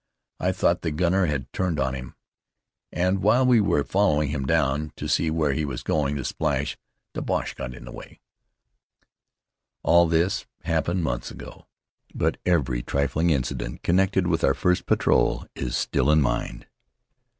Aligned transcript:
I 0.39 0.51
thought 0.51 0.81
the 0.81 0.89
gunner 0.89 1.27
had 1.27 1.53
turned 1.53 1.79
on 1.79 1.93
him. 1.93 2.15
And 2.91 3.21
while 3.21 3.45
we 3.45 3.61
were 3.61 3.83
following 3.83 4.29
him 4.29 4.47
down 4.47 4.91
to 4.95 5.07
see 5.07 5.29
where 5.29 5.53
he 5.53 5.63
was 5.63 5.83
going 5.83 6.15
to 6.15 6.25
splash, 6.25 6.75
the 7.13 7.21
Boche 7.21 7.55
got 7.55 7.75
away." 7.87 8.19
All 9.83 10.07
this 10.07 10.47
happened 10.63 11.03
months 11.03 11.29
ago, 11.29 11.67
but 12.15 12.37
every 12.47 12.81
trifling 12.81 13.29
incident 13.29 13.83
connected 13.83 14.25
with 14.25 14.43
our 14.43 14.55
first 14.55 14.87
patrol 14.87 15.45
is 15.53 15.77
still 15.77 16.05
fresh 16.05 16.13
in 16.13 16.21
mind. 16.23 16.65